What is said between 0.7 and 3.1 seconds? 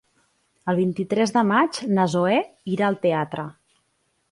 El vint-i-tres de maig na Zoè irà al